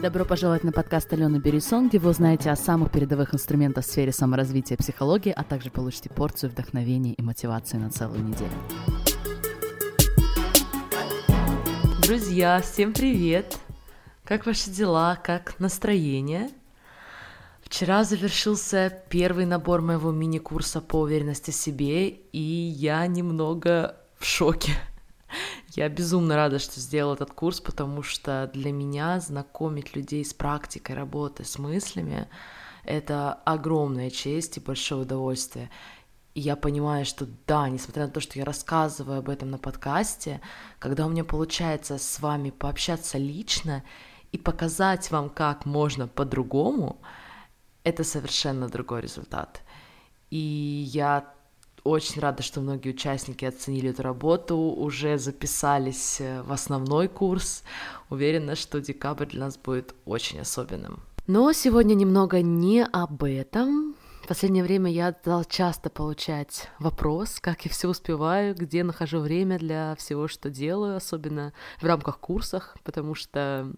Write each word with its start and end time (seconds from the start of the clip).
Добро 0.00 0.24
пожаловать 0.24 0.62
на 0.62 0.70
подкаст 0.70 1.12
Алены 1.12 1.38
Берисон, 1.38 1.88
где 1.88 1.98
вы 1.98 2.10
узнаете 2.10 2.52
о 2.52 2.56
самых 2.56 2.92
передовых 2.92 3.34
инструментах 3.34 3.84
в 3.84 3.88
сфере 3.88 4.12
саморазвития 4.12 4.76
и 4.76 4.80
психологии, 4.80 5.32
а 5.36 5.42
также 5.42 5.72
получите 5.72 6.08
порцию 6.08 6.50
вдохновения 6.50 7.14
и 7.14 7.22
мотивации 7.22 7.78
на 7.78 7.90
целую 7.90 8.22
неделю. 8.22 8.52
Друзья, 12.00 12.60
всем 12.60 12.92
привет! 12.92 13.58
Как 14.24 14.46
ваши 14.46 14.70
дела? 14.70 15.16
Как 15.16 15.58
настроение? 15.58 16.48
Вчера 17.62 18.04
завершился 18.04 19.02
первый 19.10 19.46
набор 19.46 19.82
моего 19.82 20.12
мини-курса 20.12 20.80
по 20.80 21.00
уверенности 21.00 21.50
в 21.50 21.56
себе, 21.56 22.08
и 22.08 22.38
я 22.38 23.04
немного 23.08 23.96
в 24.16 24.24
шоке. 24.24 24.70
Я 25.74 25.88
безумно 25.88 26.36
рада, 26.36 26.58
что 26.58 26.80
сделала 26.80 27.14
этот 27.14 27.32
курс, 27.32 27.60
потому 27.60 28.02
что 28.02 28.50
для 28.54 28.72
меня 28.72 29.20
знакомить 29.20 29.94
людей 29.94 30.24
с 30.24 30.32
практикой 30.32 30.96
работы, 30.96 31.44
с 31.44 31.58
мыслями— 31.58 32.26
это 32.84 33.34
огромная 33.44 34.10
честь 34.10 34.56
и 34.56 34.60
большое 34.60 35.02
удовольствие. 35.02 35.70
И 36.34 36.40
я 36.40 36.56
понимаю, 36.56 37.04
что 37.04 37.26
да, 37.46 37.68
несмотря 37.68 38.06
на 38.06 38.12
то, 38.12 38.20
что 38.20 38.38
я 38.38 38.44
рассказываю 38.46 39.18
об 39.18 39.28
этом 39.28 39.50
на 39.50 39.58
подкасте, 39.58 40.40
когда 40.78 41.04
у 41.04 41.10
меня 41.10 41.24
получается 41.24 41.98
с 41.98 42.20
вами 42.20 42.50
пообщаться 42.50 43.18
лично 43.18 43.82
и 44.32 44.38
показать 44.38 45.10
вам, 45.10 45.28
как 45.28 45.66
можно 45.66 46.08
по-другому, 46.08 46.96
это 47.84 48.04
совершенно 48.04 48.68
другой 48.68 49.02
результат. 49.02 49.62
И 50.30 50.88
я 50.92 51.34
очень 51.88 52.20
рада, 52.20 52.42
что 52.42 52.60
многие 52.60 52.90
участники 52.90 53.44
оценили 53.44 53.90
эту 53.90 54.02
работу, 54.02 54.56
уже 54.56 55.18
записались 55.18 56.20
э, 56.20 56.42
в 56.42 56.52
основной 56.52 57.08
курс. 57.08 57.64
Уверена, 58.10 58.54
что 58.56 58.80
декабрь 58.80 59.26
для 59.26 59.46
нас 59.46 59.56
будет 59.56 59.94
очень 60.04 60.40
особенным. 60.40 61.02
Но 61.26 61.52
сегодня 61.52 61.94
немного 61.94 62.40
не 62.42 62.84
об 62.84 63.24
этом. 63.24 63.94
В 64.22 64.28
последнее 64.28 64.62
время 64.62 64.90
я 64.90 65.12
стала 65.12 65.44
часто 65.44 65.88
получать 65.90 66.68
вопрос, 66.78 67.38
как 67.40 67.64
я 67.64 67.70
все 67.70 67.88
успеваю, 67.88 68.54
где 68.54 68.84
нахожу 68.84 69.20
время 69.20 69.58
для 69.58 69.94
всего, 69.96 70.28
что 70.28 70.50
делаю, 70.50 70.96
особенно 70.96 71.52
в 71.80 71.86
рамках 71.86 72.18
курсах, 72.18 72.76
потому 72.84 73.14
что 73.14 73.72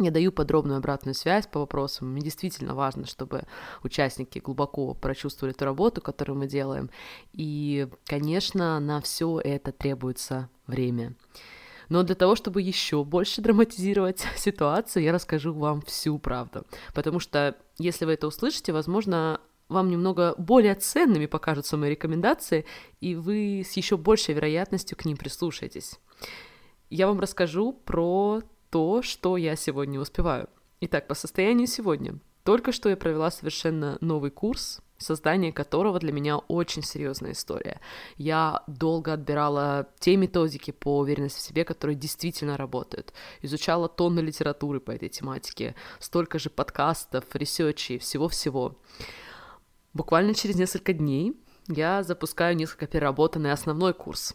я 0.00 0.10
даю 0.10 0.32
подробную 0.32 0.78
обратную 0.78 1.14
связь 1.14 1.46
по 1.46 1.60
вопросам. 1.60 2.10
Мне 2.10 2.22
действительно 2.22 2.74
важно, 2.74 3.06
чтобы 3.06 3.44
участники 3.84 4.40
глубоко 4.40 4.92
прочувствовали 4.94 5.54
эту 5.54 5.64
работу, 5.64 6.00
которую 6.00 6.36
мы 6.36 6.48
делаем. 6.48 6.90
И, 7.32 7.86
конечно, 8.06 8.80
на 8.80 9.00
все 9.00 9.38
это 9.38 9.70
требуется 9.70 10.48
время. 10.66 11.14
Но 11.88 12.02
для 12.02 12.16
того, 12.16 12.34
чтобы 12.34 12.60
еще 12.60 13.04
больше 13.04 13.40
драматизировать 13.40 14.26
ситуацию, 14.36 15.04
я 15.04 15.12
расскажу 15.12 15.52
вам 15.52 15.80
всю 15.82 16.18
правду. 16.18 16.64
Потому 16.92 17.20
что, 17.20 17.56
если 17.78 18.04
вы 18.04 18.14
это 18.14 18.26
услышите, 18.26 18.72
возможно, 18.72 19.40
вам 19.68 19.90
немного 19.90 20.34
более 20.38 20.74
ценными 20.74 21.26
покажутся 21.26 21.76
мои 21.76 21.90
рекомендации, 21.90 22.64
и 23.00 23.14
вы 23.14 23.62
с 23.64 23.72
еще 23.74 23.96
большей 23.96 24.34
вероятностью 24.34 24.98
к 24.98 25.04
ним 25.04 25.16
прислушаетесь. 25.16 26.00
Я 26.90 27.06
вам 27.06 27.20
расскажу 27.20 27.72
про 27.72 28.42
то, 28.74 29.02
что 29.02 29.36
я 29.36 29.54
сегодня 29.54 30.00
успеваю. 30.00 30.48
Итак, 30.80 31.06
по 31.06 31.14
состоянию 31.14 31.68
сегодня. 31.68 32.18
Только 32.42 32.72
что 32.72 32.88
я 32.88 32.96
провела 32.96 33.30
совершенно 33.30 33.98
новый 34.00 34.32
курс, 34.32 34.80
создание 34.98 35.52
которого 35.52 36.00
для 36.00 36.10
меня 36.10 36.38
очень 36.38 36.82
серьезная 36.82 37.34
история. 37.34 37.80
Я 38.16 38.64
долго 38.66 39.12
отбирала 39.12 39.86
те 40.00 40.16
методики 40.16 40.72
по 40.72 40.98
уверенности 40.98 41.38
в 41.38 41.42
себе, 41.42 41.64
которые 41.64 41.94
действительно 41.94 42.56
работают. 42.56 43.12
Изучала 43.42 43.88
тонны 43.88 44.18
литературы 44.18 44.80
по 44.80 44.90
этой 44.90 45.08
тематике, 45.08 45.76
столько 46.00 46.40
же 46.40 46.50
подкастов, 46.50 47.26
research 47.32 47.80
ей, 47.80 47.98
всего-всего. 47.98 48.76
Буквально 49.92 50.34
через 50.34 50.56
несколько 50.56 50.92
дней 50.94 51.40
я 51.68 52.02
запускаю 52.02 52.56
несколько 52.56 52.88
переработанный 52.88 53.52
основной 53.52 53.94
курс, 53.94 54.34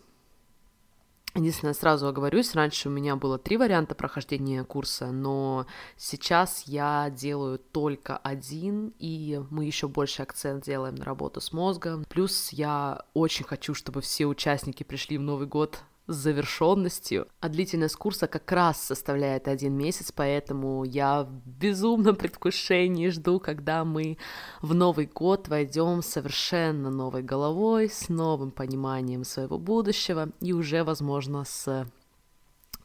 Единственное, 1.36 1.74
сразу 1.74 2.08
оговорюсь, 2.08 2.56
раньше 2.56 2.90
у 2.90 2.92
меня 2.92 3.16
было 3.16 3.38
три 3.38 3.56
варианта 3.58 3.94
прохождения 3.94 4.64
курса, 4.64 5.12
но 5.12 5.68
сейчас 5.96 6.64
я 6.66 7.12
делаю 7.12 7.60
только 7.60 8.18
один, 8.18 8.94
и 8.98 9.40
мы 9.52 9.66
еще 9.66 9.88
больше 9.88 10.24
акцент 10.24 10.66
делаем 10.66 10.96
на 10.96 11.06
работу 11.06 11.40
с 11.40 11.54
мозгом. 11.54 12.04
Плюс 12.10 12.50
я 12.50 13.04
очень 13.14 13.46
хочу, 13.46 13.76
чтобы 13.76 14.02
все 14.02 14.26
участники 14.26 14.84
пришли 14.84 15.20
в 15.20 15.22
Новый 15.22 15.46
год 15.46 15.84
с 16.10 16.16
завершенностью, 16.16 17.28
а 17.40 17.50
длительность 17.50 17.96
курса 17.96 18.28
как 18.28 18.52
раз 18.52 18.82
составляет 18.82 19.48
один 19.48 19.78
месяц, 19.78 20.12
поэтому 20.12 20.84
я 20.84 21.24
в 21.24 21.32
безумном 21.48 22.16
предвкушении 22.16 23.10
жду, 23.10 23.40
когда 23.40 23.86
мы 23.86 24.18
в 24.62 24.74
Новый 24.74 25.06
год 25.06 25.48
войдем 25.48 26.02
совершенно 26.02 26.90
новой 26.90 27.22
головой, 27.22 27.90
с 27.90 28.10
новым 28.10 28.52
пониманием 28.52 29.24
своего 29.24 29.60
будущего 29.60 30.30
и 30.42 30.52
уже, 30.52 30.84
возможно, 30.84 31.46
с 31.46 31.88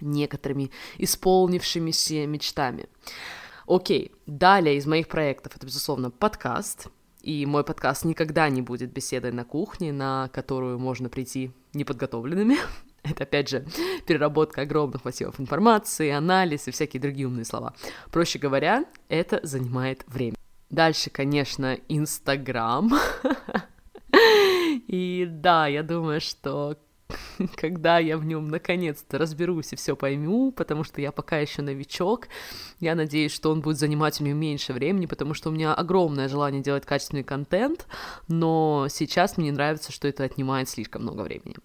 некоторыми 0.01 0.71
исполнившимися 0.99 2.27
мечтами. 2.27 2.89
Окей, 3.67 4.13
далее 4.27 4.77
из 4.77 4.87
моих 4.87 5.09
проектов 5.09 5.57
это, 5.57 5.65
безусловно, 5.65 6.11
подкаст, 6.11 6.89
и 7.23 7.47
мой 7.47 7.65
подкаст 7.65 8.05
никогда 8.05 8.51
не 8.51 8.61
будет 8.61 8.93
беседой 8.93 9.33
на 9.33 9.45
кухне, 9.45 9.95
на 9.95 10.29
которую 10.29 10.79
можно 10.79 11.09
прийти 11.09 11.53
неподготовленными. 11.73 12.59
Это, 13.11 13.25
опять 13.25 13.49
же, 13.49 13.67
переработка 14.07 14.63
огромных 14.63 15.05
массивов 15.05 15.39
информации, 15.39 16.11
анализ 16.11 16.69
и 16.69 16.71
всякие 16.71 17.01
другие 17.01 17.27
умные 17.27 17.45
слова. 17.45 17.75
Проще 18.11 18.39
говоря, 18.39 18.85
это 19.09 19.41
занимает 19.43 20.05
время. 20.07 20.37
Дальше, 20.71 21.11
конечно, 21.11 21.79
Инстаграм. 21.89 22.91
И 24.87 25.27
да, 25.29 25.67
я 25.67 25.83
думаю, 25.83 26.21
что 26.21 26.77
когда 27.57 27.99
я 27.99 28.19
в 28.19 28.25
нем 28.25 28.49
наконец-то 28.49 29.19
разберусь 29.19 29.73
и 29.73 29.77
все 29.77 29.97
пойму, 29.97 30.53
потому 30.53 30.85
что 30.85 31.01
я 31.01 31.13
пока 31.13 31.39
еще 31.39 31.63
новичок. 31.63 32.29
Я 32.81 32.95
надеюсь, 32.95 33.33
что 33.33 33.51
он 33.51 33.61
будет 33.61 33.79
занимать 33.79 34.21
у 34.21 34.25
меня 34.25 34.35
меньше 34.35 34.73
времени, 34.73 35.07
потому 35.07 35.35
что 35.35 35.51
у 35.51 35.53
меня 35.53 35.75
огромное 35.75 36.29
желание 36.29 36.63
делать 36.63 36.87
качественный 36.87 37.25
контент, 37.25 37.87
но 38.29 38.87
сейчас 38.91 39.37
мне 39.37 39.53
нравится, 39.53 39.93
что 39.93 40.09
это 40.09 40.25
отнимает 40.25 40.69
слишком 40.69 41.03
много 41.03 41.23
времени. 41.23 41.57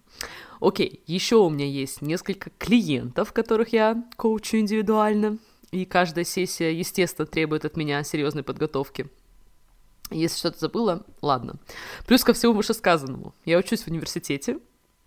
Окей, 0.60 1.02
еще 1.06 1.36
у 1.36 1.48
меня 1.48 1.66
есть 1.66 2.02
несколько 2.02 2.50
клиентов, 2.58 3.32
которых 3.32 3.72
я 3.72 4.04
коучу 4.16 4.58
индивидуально, 4.58 5.38
и 5.70 5.84
каждая 5.84 6.24
сессия, 6.24 6.70
естественно, 6.70 7.26
требует 7.26 7.64
от 7.64 7.76
меня 7.76 8.02
серьезной 8.02 8.42
подготовки. 8.42 9.08
Если 10.10 10.38
что-то 10.38 10.58
забыла, 10.58 11.06
ладно. 11.22 11.54
Плюс 12.06 12.24
ко 12.24 12.32
всему 12.32 12.52
вышесказанному. 12.54 13.32
Я 13.44 13.58
учусь 13.58 13.82
в 13.82 13.88
университете, 13.88 14.58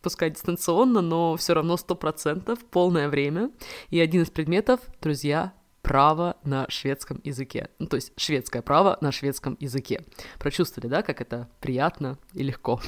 пускай 0.03 0.29
дистанционно, 0.29 1.01
но 1.01 1.35
все 1.37 1.53
равно 1.53 1.77
сто 1.77 1.95
процентов 1.95 2.59
полное 2.65 3.09
время. 3.09 3.49
И 3.89 3.99
один 3.99 4.21
из 4.21 4.29
предметов, 4.29 4.81
друзья, 5.01 5.53
право 5.81 6.37
на 6.43 6.69
шведском 6.69 7.19
языке. 7.23 7.69
Ну, 7.79 7.87
то 7.87 7.95
есть 7.95 8.11
шведское 8.17 8.61
право 8.61 8.97
на 9.01 9.11
шведском 9.11 9.57
языке. 9.59 10.05
Прочувствовали, 10.39 10.89
да, 10.89 11.01
как 11.01 11.21
это 11.21 11.49
приятно 11.59 12.19
и 12.33 12.43
легко. 12.43 12.79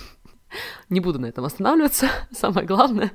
Не 0.89 0.99
буду 0.99 1.19
на 1.19 1.27
этом 1.27 1.45
останавливаться. 1.45 2.09
Самое 2.31 2.65
главное, 2.65 3.11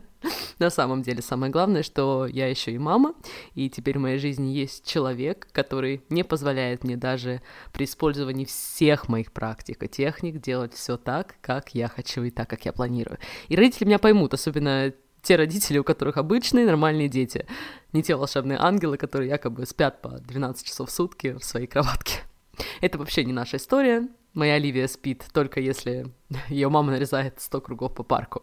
на 0.59 0.71
самом 0.71 1.03
деле, 1.03 1.23
самое 1.23 1.51
главное, 1.51 1.83
что 1.83 2.27
я 2.27 2.49
еще 2.49 2.73
и 2.73 2.79
мама, 2.79 3.15
и 3.55 3.71
теперь 3.71 3.99
в 3.99 4.03
моей 4.03 4.19
жизни 4.19 4.49
есть 4.49 4.87
человек, 4.87 5.49
который 5.53 6.03
не 6.11 6.23
позволяет 6.25 6.85
мне 6.85 6.97
даже 6.97 7.41
при 7.73 7.85
использовании 7.85 8.45
всех 8.45 9.09
моих 9.09 9.33
практик 9.33 9.83
и 9.83 9.89
техник 9.89 10.41
делать 10.41 10.75
все 10.75 10.99
так, 10.99 11.37
как 11.41 11.75
я 11.75 11.89
хочу 11.89 12.23
и 12.23 12.31
так, 12.31 12.51
как 12.51 12.67
я 12.67 12.73
планирую. 12.73 13.19
И 13.49 13.57
родители 13.57 13.87
меня 13.87 13.99
поймут, 13.99 14.35
особенно 14.35 14.93
те 15.23 15.37
родители, 15.37 15.79
у 15.79 15.85
которых 15.85 16.17
обычные 16.17 16.67
нормальные 16.67 17.09
дети, 17.09 17.47
не 17.93 18.03
те 18.03 18.17
волшебные 18.17 18.59
ангелы, 18.59 18.97
которые 18.97 19.29
якобы 19.29 19.67
спят 19.67 20.03
по 20.03 20.11
12 20.11 20.67
часов 20.67 20.91
в 20.91 20.93
сутки 20.93 21.33
в 21.33 21.45
своей 21.45 21.67
кроватке. 21.67 22.21
Это 22.81 22.99
вообще 22.99 23.25
не 23.25 23.33
наша 23.33 23.57
история, 23.57 24.09
Моя 24.35 24.55
Оливия 24.55 24.87
спит 24.87 25.25
только 25.33 25.61
если 25.61 26.07
ее 26.49 26.69
мама 26.69 26.93
нарезает 26.93 27.41
100 27.41 27.61
кругов 27.61 27.95
по 27.95 28.03
парку. 28.03 28.43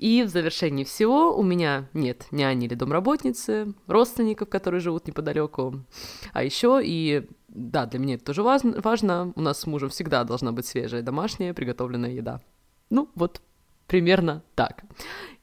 И 0.00 0.22
в 0.22 0.28
завершении 0.28 0.84
всего 0.84 1.36
у 1.36 1.42
меня 1.42 1.90
нет 1.92 2.26
няни 2.30 2.64
или 2.64 2.74
домработницы, 2.74 3.74
родственников, 3.86 4.48
которые 4.48 4.80
живут 4.80 5.06
неподалеку. 5.06 5.84
А 6.32 6.42
еще 6.42 6.80
и, 6.82 7.28
да, 7.48 7.84
для 7.84 7.98
меня 7.98 8.14
это 8.14 8.24
тоже 8.24 8.42
важно, 8.42 8.80
важно, 8.80 9.32
у 9.36 9.42
нас 9.42 9.60
с 9.60 9.66
мужем 9.66 9.90
всегда 9.90 10.24
должна 10.24 10.52
быть 10.52 10.64
свежая 10.64 11.02
домашняя 11.02 11.52
приготовленная 11.52 12.12
еда. 12.12 12.40
Ну, 12.88 13.10
вот 13.14 13.42
примерно 13.86 14.42
так. 14.54 14.84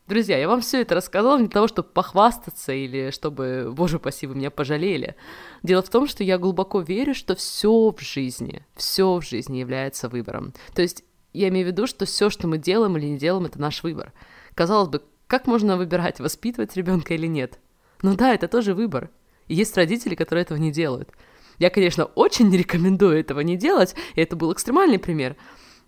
Друзья, 0.07 0.37
я 0.37 0.47
вам 0.47 0.61
все 0.61 0.81
это 0.81 0.95
рассказала 0.95 1.37
не 1.37 1.47
для 1.47 1.53
того, 1.53 1.67
чтобы 1.67 1.89
похвастаться 1.89 2.71
или 2.71 3.11
чтобы, 3.11 3.69
боже 3.73 3.97
упаси, 3.97 4.25
вы 4.25 4.35
меня 4.35 4.49
пожалели. 4.49 5.17
Дело 5.63 5.81
в 5.81 5.89
том, 5.89 6.07
что 6.07 6.23
я 6.23 6.37
глубоко 6.37 6.79
верю, 6.79 7.13
что 7.13 7.35
все 7.35 7.91
в 7.91 7.99
жизни, 7.99 8.65
все 8.77 9.17
в 9.17 9.25
жизни 9.25 9.57
является 9.57 10.07
выбором. 10.07 10.53
То 10.73 10.81
есть 10.81 11.03
я 11.33 11.49
имею 11.49 11.65
в 11.65 11.71
виду, 11.71 11.87
что 11.87 12.05
все, 12.05 12.29
что 12.29 12.47
мы 12.47 12.57
делаем 12.57 12.95
или 12.95 13.05
не 13.07 13.17
делаем, 13.17 13.47
это 13.47 13.59
наш 13.59 13.83
выбор. 13.83 14.13
Казалось 14.55 14.87
бы, 14.87 15.03
как 15.27 15.45
можно 15.45 15.75
выбирать, 15.75 16.21
воспитывать 16.21 16.77
ребенка 16.77 17.13
или 17.13 17.27
нет? 17.27 17.59
Ну 18.01 18.15
да, 18.15 18.33
это 18.33 18.47
тоже 18.47 18.73
выбор. 18.73 19.09
И 19.47 19.55
есть 19.55 19.75
родители, 19.75 20.15
которые 20.15 20.43
этого 20.43 20.57
не 20.57 20.71
делают. 20.71 21.11
Я, 21.57 21.69
конечно, 21.69 22.05
очень 22.05 22.47
не 22.47 22.57
рекомендую 22.57 23.19
этого 23.19 23.41
не 23.41 23.57
делать, 23.57 23.93
и 24.15 24.21
это 24.21 24.37
был 24.37 24.53
экстремальный 24.53 24.99
пример. 24.99 25.35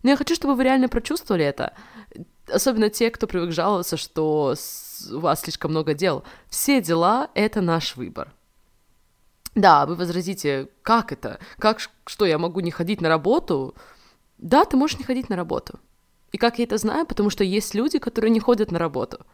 Но 0.04 0.10
я 0.10 0.18
хочу, 0.18 0.36
чтобы 0.36 0.56
вы 0.56 0.64
реально 0.64 0.90
прочувствовали 0.90 1.46
это. 1.46 1.74
Особенно 2.52 2.90
те, 2.90 3.10
кто 3.12 3.28
привык 3.28 3.52
жаловаться, 3.52 3.98
что 3.98 4.56
у 5.12 5.20
вас 5.20 5.42
слишком 5.42 5.72
много 5.72 5.94
дел. 5.94 6.24
Все 6.50 6.82
дела— 6.82 7.30
это 7.34 7.62
наш 7.62 7.96
выбор. 7.96 8.34
Да, 9.56 9.86
вы 9.86 9.96
возразите, 9.96 10.70
как 10.84 11.12
это? 11.12 11.40
Как, 11.58 11.80
что, 12.06 12.26
я 12.26 12.38
могу 12.38 12.60
не 12.60 12.72
ходить 12.72 13.02
на 13.02 13.10
работу? 13.10 13.76
Да, 14.38 14.66
ты 14.66 14.78
можешь 14.78 15.00
не 15.00 15.04
ходить 15.06 15.30
на 15.30 15.36
работу. 15.36 15.80
И 16.32 16.38
как 16.38 16.60
я 16.60 16.66
это 16.66 16.78
знаю? 16.78 17.06
Потому 17.06 17.30
что 17.30 17.44
есть 17.44 17.74
люди, 17.74 18.00
которые 18.00 18.32
не 18.32 18.40
ходят 18.40 18.72
на 18.72 18.80
работу. 18.80 19.26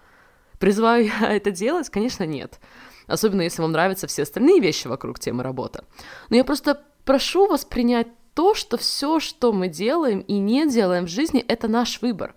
Призываю 0.60 1.06
я 1.06 1.34
это 1.36 1.52
делать? 1.52 1.90
Конечно, 1.90 2.24
нет. 2.24 2.60
Особенно 3.08 3.42
если 3.42 3.62
вам 3.62 3.72
нравятся 3.72 4.08
все 4.08 4.24
остальные 4.24 4.62
вещи 4.62 4.88
вокруг 4.88 5.20
темы 5.20 5.44
работа. 5.44 5.84
Но 6.30 6.38
я 6.38 6.44
просто 6.44 6.82
прошу 7.04 7.48
вас 7.48 7.66
принять 7.66 8.08
то, 8.34 8.54
что 8.54 8.78
все, 8.78 9.20
что 9.20 9.54
мы 9.54 9.68
делаем 9.68 10.20
и 10.20 10.40
не 10.40 10.68
делаем 10.68 11.06
в 11.06 11.10
жизни, 11.10 11.40
это 11.48 11.68
наш 11.68 12.02
выбор. 12.02 12.36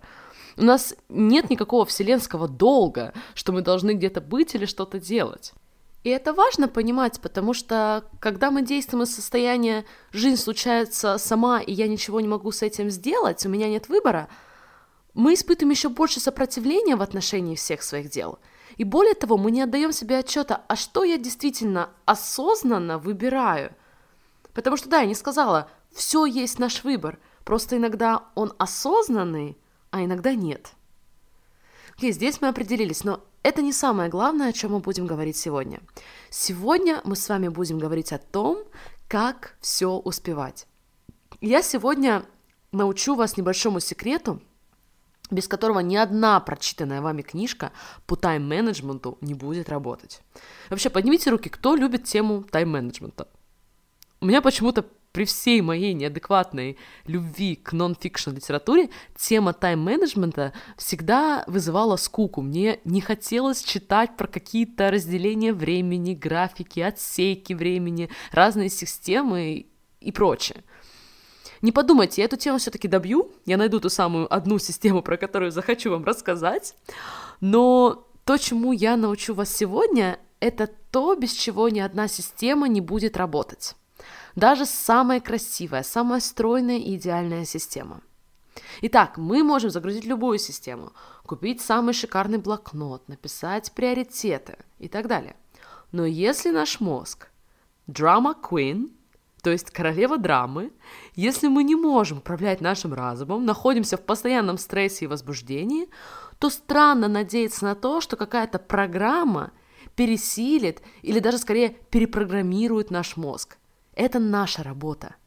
У 0.57 0.63
нас 0.63 0.95
нет 1.09 1.49
никакого 1.49 1.85
вселенского 1.85 2.47
долга, 2.47 3.13
что 3.33 3.51
мы 3.51 3.61
должны 3.61 3.91
где-то 3.93 4.21
быть 4.21 4.55
или 4.55 4.65
что-то 4.65 4.99
делать. 4.99 5.53
И 6.03 6.09
это 6.09 6.33
важно 6.33 6.67
понимать, 6.67 7.19
потому 7.19 7.53
что 7.53 8.05
когда 8.19 8.51
мы 8.51 8.61
действуем 8.61 9.03
из 9.03 9.13
состояния 9.13 9.85
«жизнь 10.13 10.37
случается 10.41 11.17
сама, 11.17 11.59
и 11.59 11.73
я 11.73 11.87
ничего 11.87 12.21
не 12.21 12.27
могу 12.27 12.51
с 12.51 12.61
этим 12.61 12.89
сделать, 12.89 13.45
у 13.45 13.49
меня 13.49 13.67
нет 13.67 13.89
выбора», 13.89 14.29
мы 15.13 15.33
испытываем 15.33 15.71
еще 15.71 15.89
больше 15.89 16.21
сопротивления 16.21 16.95
в 16.95 17.01
отношении 17.01 17.55
всех 17.55 17.83
своих 17.83 18.09
дел. 18.09 18.39
И 18.77 18.85
более 18.85 19.13
того, 19.13 19.37
мы 19.37 19.51
не 19.51 19.61
отдаем 19.61 19.91
себе 19.91 20.19
отчета, 20.19 20.63
а 20.69 20.77
что 20.77 21.03
я 21.03 21.17
действительно 21.17 21.89
осознанно 22.05 22.97
выбираю. 22.97 23.75
Потому 24.53 24.77
что, 24.77 24.87
да, 24.87 25.01
я 25.01 25.05
не 25.05 25.15
сказала, 25.15 25.69
все 25.91 26.25
есть 26.25 26.59
наш 26.59 26.85
выбор, 26.85 27.19
просто 27.43 27.75
иногда 27.75 28.23
он 28.35 28.53
осознанный, 28.57 29.57
а 29.91 30.03
иногда 30.03 30.33
нет. 30.33 30.73
Окей, 31.95 32.11
здесь 32.11 32.41
мы 32.41 32.47
определились, 32.47 33.03
но 33.03 33.21
это 33.43 33.61
не 33.61 33.73
самое 33.73 34.09
главное, 34.09 34.49
о 34.49 34.53
чем 34.53 34.71
мы 34.71 34.79
будем 34.79 35.05
говорить 35.05 35.37
сегодня. 35.37 35.81
Сегодня 36.29 37.01
мы 37.03 37.15
с 37.15 37.27
вами 37.27 37.47
будем 37.47 37.79
говорить 37.79 38.13
о 38.13 38.17
том, 38.17 38.63
как 39.07 39.57
все 39.59 39.97
успевать. 39.97 40.67
Я 41.41 41.61
сегодня 41.61 42.25
научу 42.71 43.15
вас 43.15 43.37
небольшому 43.37 43.79
секрету, 43.79 44.41
без 45.31 45.47
которого 45.47 45.79
ни 45.79 45.95
одна 45.95 46.39
прочитанная 46.39 47.01
вами 47.01 47.21
книжка 47.21 47.71
по 48.05 48.15
тайм-менеджменту 48.15 49.17
не 49.21 49.33
будет 49.33 49.69
работать. 49.69 50.21
Вообще, 50.69 50.89
поднимите 50.89 51.29
руки, 51.29 51.49
кто 51.49 51.75
любит 51.75 52.05
тему 52.05 52.43
тайм-менеджмента. 52.43 53.27
У 54.21 54.25
меня 54.25 54.41
почему-то 54.41 54.85
при 55.11 55.25
всей 55.25 55.61
моей 55.61 55.93
неадекватной 55.93 56.77
любви 57.05 57.55
к 57.55 57.73
нон-фикшн 57.73 58.31
литературе 58.31 58.89
тема 59.15 59.53
тайм-менеджмента 59.53 60.53
всегда 60.77 61.43
вызывала 61.47 61.95
скуку. 61.95 62.41
Мне 62.41 62.79
не 62.85 63.01
хотелось 63.01 63.63
читать 63.63 64.17
про 64.17 64.27
какие-то 64.27 64.91
разделения 64.91 65.53
времени, 65.53 66.13
графики, 66.13 66.79
отсейки 66.79 67.53
времени, 67.53 68.09
разные 68.31 68.69
системы 68.69 69.65
и 69.99 70.11
прочее. 70.11 70.63
Не 71.61 71.71
подумайте, 71.71 72.21
я 72.21 72.25
эту 72.25 72.37
тему 72.37 72.57
все-таки 72.57 72.87
добью, 72.87 73.33
я 73.45 73.57
найду 73.57 73.79
ту 73.79 73.89
самую 73.89 74.33
одну 74.33 74.59
систему, 74.59 75.01
про 75.01 75.17
которую 75.17 75.51
захочу 75.51 75.91
вам 75.91 76.05
рассказать, 76.05 76.75
но 77.41 78.07
то, 78.23 78.37
чему 78.37 78.71
я 78.71 78.95
научу 78.95 79.33
вас 79.33 79.53
сегодня, 79.53 80.19
это 80.39 80.69
то, 80.91 81.15
без 81.15 81.33
чего 81.33 81.67
ни 81.67 81.79
одна 81.79 82.07
система 82.07 82.67
не 82.67 82.79
будет 82.79 83.17
работать. 83.17 83.75
Даже 84.39 84.65
самая 84.65 85.19
красивая, 85.19 85.83
самая 85.83 86.21
стройная 86.21 86.77
и 86.77 86.95
идеальная 86.95 87.43
система. 87.43 87.99
Итак, 88.81 89.17
мы 89.17 89.43
можем 89.43 89.69
загрузить 89.69 90.05
любую 90.05 90.39
систему, 90.39 90.93
купить 91.25 91.59
самый 91.59 91.93
шикарный 91.93 92.37
блокнот, 92.37 93.09
написать 93.09 93.73
приоритеты 93.73 94.57
и 94.77 94.87
так 94.87 95.07
далее. 95.07 95.35
Но 95.91 96.05
если 96.05 96.51
наш 96.51 96.79
мозг 96.79 97.27
drama 97.89 98.33
queen, 98.41 98.93
то 99.41 99.49
есть 99.49 99.71
королева 99.71 100.17
драмы, 100.17 100.71
если 101.15 101.49
мы 101.49 101.65
не 101.65 101.75
можем 101.75 102.19
управлять 102.19 102.61
нашим 102.61 102.93
разумом, 102.93 103.45
находимся 103.45 103.97
в 103.97 104.05
постоянном 104.05 104.57
стрессе 104.57 105.03
и 105.03 105.09
возбуждении, 105.09 105.89
то 106.39 106.49
странно 106.49 107.09
надеяться 107.09 107.65
на 107.65 107.75
то, 107.75 107.99
что 107.99 108.15
какая-то 108.15 108.57
программа 108.57 109.51
пересилит 109.97 110.81
или 111.01 111.19
даже 111.19 111.39
скорее 111.39 111.75
перепрограммирует 111.89 112.89
наш 112.89 113.17
мозг. 113.17 113.58
Это 113.99 114.17
наша 114.19 114.63
работа. 114.63 115.17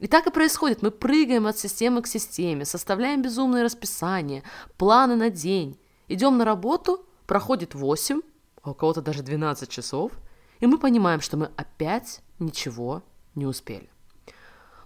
И 0.00 0.08
так 0.08 0.26
и 0.26 0.32
происходит. 0.32 0.82
Мы 0.82 0.90
прыгаем 0.90 1.46
от 1.46 1.56
системы 1.56 2.02
к 2.02 2.08
системе, 2.08 2.64
составляем 2.64 3.22
безумные 3.22 3.62
расписания, 3.62 4.42
планы 4.76 5.14
на 5.14 5.30
день. 5.30 5.78
Идем 6.08 6.36
на 6.36 6.44
работу, 6.44 7.06
проходит 7.28 7.76
8, 7.76 8.20
а 8.62 8.70
у 8.72 8.74
кого-то 8.74 9.02
даже 9.02 9.22
12 9.22 9.68
часов, 9.68 10.10
и 10.58 10.66
мы 10.66 10.78
понимаем, 10.78 11.20
что 11.20 11.36
мы 11.36 11.52
опять 11.56 12.22
ничего 12.40 13.04
не 13.36 13.46
успели. 13.46 13.88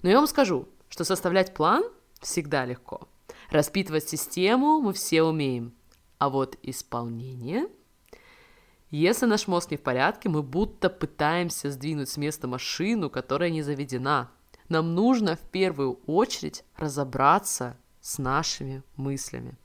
Но 0.03 0.11
я 0.11 0.17
вам 0.17 0.27
скажу, 0.27 0.69
что 0.91 1.05
составлять 1.05 1.55
план 1.55 1.85
всегда 2.21 2.67
легко. 2.67 3.09
Распитывать 3.49 4.07
систему 4.07 4.83
мы 4.83 4.93
все 4.93 5.23
умеем. 5.23 5.73
А 6.19 6.29
вот 6.29 6.59
исполнение 6.63 7.69
если 8.91 9.27
наш 9.27 9.49
мозг 9.49 9.71
не 9.71 9.77
в 9.77 9.83
порядке, 9.83 10.29
мы 10.29 10.43
будто 10.43 10.89
пытаемся 10.89 11.71
сдвинуть 11.71 12.09
с 12.09 12.17
места 12.17 12.47
машину, 12.47 13.11
которая 13.11 13.51
не 13.51 13.63
заведена. 13.63 14.31
Нам 14.69 14.95
нужно 14.95 15.37
в 15.37 15.41
первую 15.41 16.01
очередь 16.07 16.65
разобраться 16.77 17.77
с 18.01 18.19
нашими 18.19 18.83
мыслями. 18.97 19.57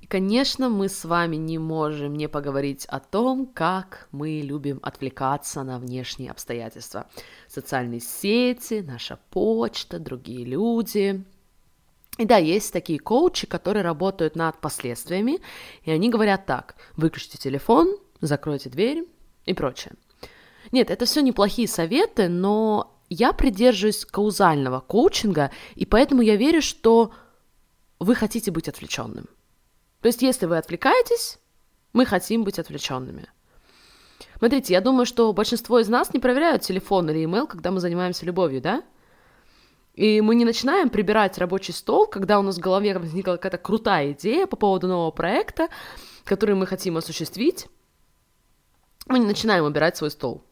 И, 0.00 0.06
конечно, 0.06 0.68
мы 0.68 0.90
с 0.90 1.04
вами 1.04 1.36
не 1.36 1.58
можем 1.58 2.14
не 2.14 2.28
поговорить 2.28 2.84
о 2.86 3.00
том, 3.00 3.46
как 3.46 4.08
мы 4.12 4.42
любим 4.42 4.78
отвлекаться 4.82 5.62
на 5.62 5.78
внешние 5.78 6.30
обстоятельства. 6.30 7.06
Социальные 7.48 8.00
сети, 8.00 8.84
наша 8.86 9.18
почта, 9.30 9.98
другие 9.98 10.44
люди. 10.44 11.24
И 12.18 12.26
да, 12.26 12.36
есть 12.36 12.72
такие 12.72 12.98
коучи, 12.98 13.46
которые 13.46 13.82
работают 13.82 14.36
над 14.36 14.60
последствиями, 14.60 15.40
и 15.84 15.90
они 15.90 16.10
говорят 16.10 16.44
так, 16.44 16.76
выключите 16.96 17.38
телефон, 17.38 17.96
закройте 18.26 18.70
дверь 18.70 19.06
и 19.44 19.54
прочее. 19.54 19.94
Нет, 20.72 20.90
это 20.90 21.04
все 21.04 21.20
неплохие 21.20 21.68
советы, 21.68 22.28
но 22.28 22.98
я 23.08 23.32
придерживаюсь 23.32 24.04
каузального 24.04 24.80
коучинга, 24.80 25.50
и 25.74 25.86
поэтому 25.86 26.22
я 26.22 26.36
верю, 26.36 26.62
что 26.62 27.12
вы 27.98 28.14
хотите 28.14 28.50
быть 28.50 28.68
отвлеченным. 28.68 29.28
То 30.00 30.08
есть, 30.08 30.22
если 30.22 30.46
вы 30.46 30.58
отвлекаетесь, 30.58 31.38
мы 31.92 32.06
хотим 32.06 32.44
быть 32.44 32.58
отвлеченными. 32.58 33.28
Смотрите, 34.38 34.74
я 34.74 34.80
думаю, 34.80 35.06
что 35.06 35.32
большинство 35.32 35.78
из 35.78 35.88
нас 35.88 36.12
не 36.12 36.20
проверяют 36.20 36.62
телефон 36.62 37.08
или 37.08 37.24
email, 37.24 37.46
когда 37.46 37.70
мы 37.70 37.80
занимаемся 37.80 38.26
любовью, 38.26 38.60
да? 38.60 38.82
И 39.94 40.20
мы 40.20 40.34
не 40.34 40.44
начинаем 40.44 40.90
прибирать 40.90 41.38
рабочий 41.38 41.72
стол, 41.72 42.06
когда 42.06 42.40
у 42.40 42.42
нас 42.42 42.56
в 42.56 42.60
голове 42.60 42.98
возникла 42.98 43.32
какая-то 43.32 43.58
крутая 43.58 44.12
идея 44.12 44.46
по 44.46 44.56
поводу 44.56 44.88
нового 44.88 45.12
проекта, 45.12 45.68
который 46.24 46.56
мы 46.56 46.66
хотим 46.66 46.96
осуществить, 46.96 47.68
мы 49.06 49.18
не 49.18 49.26
начинаем 49.26 49.64
убирать 49.64 49.96
свой 49.96 50.10
стол. 50.10 50.42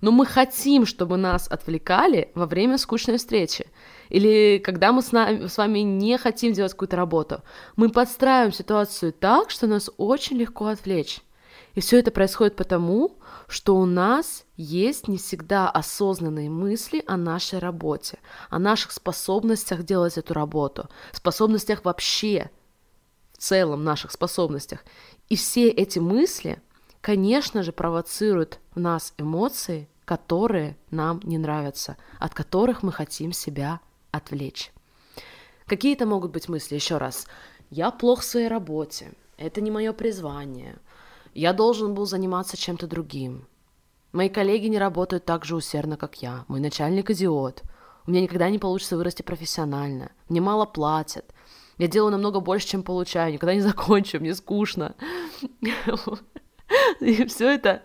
Но 0.00 0.12
мы 0.12 0.26
хотим, 0.26 0.86
чтобы 0.86 1.16
нас 1.16 1.48
отвлекали 1.48 2.30
во 2.34 2.46
время 2.46 2.78
скучной 2.78 3.18
встречи. 3.18 3.66
Или 4.08 4.58
когда 4.58 4.92
мы 4.92 5.02
с, 5.02 5.12
нами, 5.12 5.46
с 5.46 5.58
вами 5.58 5.80
не 5.80 6.16
хотим 6.18 6.52
делать 6.52 6.72
какую-то 6.72 6.96
работу. 6.96 7.42
Мы 7.76 7.90
подстраиваем 7.90 8.52
ситуацию 8.52 9.12
так, 9.12 9.50
что 9.50 9.66
нас 9.66 9.90
очень 9.96 10.36
легко 10.36 10.66
отвлечь. 10.66 11.20
И 11.74 11.80
все 11.80 11.98
это 11.98 12.10
происходит 12.10 12.56
потому, 12.56 13.18
что 13.46 13.76
у 13.76 13.86
нас 13.86 14.44
есть 14.56 15.08
не 15.08 15.16
всегда 15.16 15.68
осознанные 15.68 16.48
мысли 16.48 17.02
о 17.06 17.16
нашей 17.16 17.58
работе, 17.58 18.18
о 18.50 18.58
наших 18.58 18.92
способностях 18.92 19.84
делать 19.84 20.16
эту 20.16 20.34
работу, 20.34 20.88
способностях 21.12 21.84
вообще, 21.84 22.50
в 23.32 23.38
целом 23.38 23.84
наших 23.84 24.12
способностях. 24.12 24.84
И 25.28 25.36
все 25.36 25.68
эти 25.68 25.98
мысли– 25.98 26.62
конечно 27.00 27.62
же, 27.62 27.72
провоцирует 27.72 28.60
в 28.74 28.80
нас 28.80 29.14
эмоции, 29.18 29.88
которые 30.04 30.76
нам 30.90 31.20
не 31.22 31.38
нравятся, 31.38 31.96
от 32.18 32.34
которых 32.34 32.82
мы 32.82 32.92
хотим 32.92 33.32
себя 33.32 33.80
отвлечь. 34.10 34.72
Какие 35.66 35.94
это 35.94 36.06
могут 36.06 36.32
быть 36.32 36.48
мысли? 36.48 36.76
Еще 36.76 36.96
раз. 36.96 37.26
Я 37.70 37.90
плох 37.90 38.20
в 38.20 38.24
своей 38.24 38.48
работе. 38.48 39.12
Это 39.36 39.60
не 39.60 39.70
мое 39.70 39.92
призвание. 39.92 40.78
Я 41.34 41.52
должен 41.52 41.94
был 41.94 42.06
заниматься 42.06 42.56
чем-то 42.56 42.86
другим. 42.86 43.46
Мои 44.12 44.30
коллеги 44.30 44.66
не 44.66 44.78
работают 44.78 45.26
так 45.26 45.44
же 45.44 45.54
усердно, 45.54 45.98
как 45.98 46.22
я. 46.22 46.46
Мой 46.48 46.60
начальник 46.60 47.10
идиот. 47.10 47.62
У 48.06 48.10
меня 48.10 48.22
никогда 48.22 48.48
не 48.48 48.58
получится 48.58 48.96
вырасти 48.96 49.20
профессионально. 49.20 50.10
Мне 50.30 50.40
мало 50.40 50.64
платят. 50.64 51.26
Я 51.76 51.86
делаю 51.86 52.12
намного 52.12 52.40
больше, 52.40 52.68
чем 52.68 52.82
получаю. 52.82 53.34
Никогда 53.34 53.54
не 53.54 53.60
закончу. 53.72 54.18
Мне 54.18 54.34
скучно. 54.34 54.96
И 57.00 57.24
все 57.26 57.50
это 57.50 57.82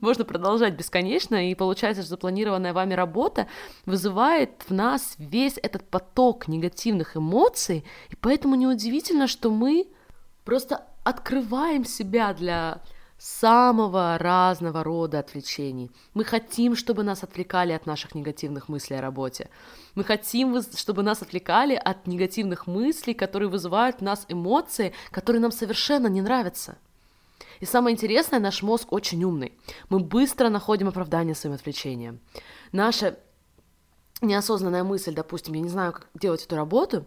можно 0.00 0.24
продолжать 0.24 0.74
бесконечно, 0.74 1.50
и 1.50 1.54
получается, 1.54 2.02
что 2.02 2.10
запланированная 2.10 2.72
вами 2.72 2.94
работа 2.94 3.46
вызывает 3.84 4.62
в 4.68 4.72
нас 4.72 5.16
весь 5.18 5.58
этот 5.62 5.88
поток 5.88 6.48
негативных 6.48 7.16
эмоций, 7.16 7.84
и 8.10 8.16
поэтому 8.16 8.54
неудивительно, 8.54 9.26
что 9.26 9.50
мы 9.50 9.88
просто 10.44 10.86
открываем 11.04 11.84
себя 11.84 12.32
для 12.32 12.80
самого 13.18 14.18
разного 14.18 14.84
рода 14.84 15.18
отвлечений. 15.18 15.90
Мы 16.14 16.24
хотим, 16.24 16.76
чтобы 16.76 17.02
нас 17.02 17.22
отвлекали 17.22 17.72
от 17.72 17.86
наших 17.86 18.14
негативных 18.14 18.68
мыслей 18.68 18.98
о 18.98 19.00
работе. 19.00 19.48
Мы 19.94 20.04
хотим, 20.04 20.60
чтобы 20.62 21.02
нас 21.02 21.22
отвлекали 21.22 21.74
от 21.74 22.06
негативных 22.06 22.66
мыслей, 22.66 23.14
которые 23.14 23.48
вызывают 23.48 23.98
в 23.98 24.02
нас 24.02 24.26
эмоции, 24.28 24.92
которые 25.10 25.40
нам 25.40 25.50
совершенно 25.50 26.08
не 26.08 26.20
нравятся. 26.20 26.76
И 27.60 27.64
самое 27.64 27.94
интересное, 27.94 28.40
наш 28.40 28.62
мозг 28.62 28.92
очень 28.92 29.22
умный. 29.24 29.52
Мы 29.88 30.00
быстро 30.00 30.48
находим 30.48 30.88
оправдание 30.88 31.34
своим 31.34 31.54
отвлечениям. 31.54 32.20
Наша 32.72 33.18
неосознанная 34.20 34.84
мысль, 34.84 35.14
допустим, 35.14 35.54
я 35.54 35.60
не 35.60 35.68
знаю, 35.68 35.92
как 35.92 36.08
делать 36.14 36.44
эту 36.44 36.56
работу, 36.56 37.06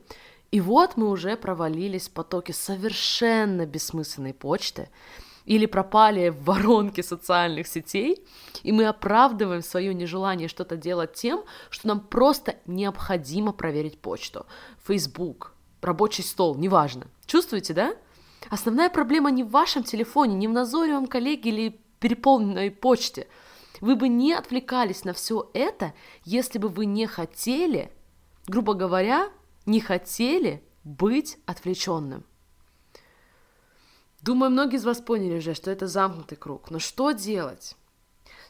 и 0.51 0.61
вот 0.61 0.97
мы 0.97 1.09
уже 1.09 1.37
провалились 1.37 2.07
в 2.07 2.11
потоке 2.11 2.53
совершенно 2.53 3.65
бессмысленной 3.65 4.33
почты, 4.33 4.89
или 5.45 5.65
пропали 5.65 6.29
в 6.29 6.43
воронке 6.43 7.01
социальных 7.01 7.67
сетей, 7.67 8.23
и 8.61 8.71
мы 8.71 8.85
оправдываем 8.85 9.63
свое 9.63 9.95
нежелание 9.95 10.47
что-то 10.47 10.77
делать 10.77 11.13
тем, 11.13 11.43
что 11.71 11.87
нам 11.87 12.01
просто 12.01 12.57
необходимо 12.67 13.51
проверить 13.51 13.99
почту, 13.99 14.45
Facebook, 14.87 15.53
рабочий 15.81 16.23
стол, 16.23 16.55
неважно. 16.55 17.07
Чувствуете, 17.25 17.73
да? 17.73 17.95
Основная 18.49 18.89
проблема 18.89 19.31
не 19.31 19.43
в 19.43 19.49
вашем 19.49 19.83
телефоне, 19.83 20.35
не 20.35 20.47
в 20.47 20.51
назойливом 20.51 21.07
коллеге 21.07 21.49
или 21.49 21.81
переполненной 21.99 22.71
почте. 22.71 23.27
Вы 23.81 23.95
бы 23.95 24.07
не 24.07 24.33
отвлекались 24.33 25.03
на 25.03 25.13
все 25.13 25.49
это, 25.53 25.93
если 26.23 26.57
бы 26.57 26.69
вы 26.69 26.85
не 26.85 27.05
хотели, 27.05 27.91
грубо 28.47 28.73
говоря, 28.73 29.29
не 29.65 29.79
хотели 29.79 30.63
быть 30.83 31.37
отвлеченным. 31.45 32.25
Думаю, 34.21 34.51
многие 34.51 34.77
из 34.77 34.85
вас 34.85 34.99
поняли 34.99 35.37
уже, 35.37 35.53
что 35.53 35.71
это 35.71 35.87
замкнутый 35.87 36.37
круг. 36.37 36.71
Но 36.71 36.79
что 36.79 37.11
делать? 37.11 37.75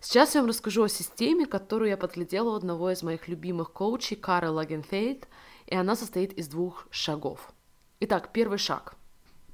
Сейчас 0.01 0.33
я 0.33 0.41
вам 0.41 0.49
расскажу 0.49 0.83
о 0.83 0.89
системе, 0.89 1.45
которую 1.45 1.89
я 1.89 1.97
подглядела 1.97 2.51
у 2.51 2.55
одного 2.55 2.89
из 2.89 3.03
моих 3.03 3.27
любимых 3.27 3.71
коучей, 3.71 4.15
Карл 4.15 4.55
Лагенфейд, 4.55 5.27
и 5.67 5.75
она 5.75 5.95
состоит 5.95 6.33
из 6.33 6.47
двух 6.47 6.87
шагов. 6.89 7.53
Итак, 7.99 8.31
первый 8.31 8.57
шаг. 8.57 8.95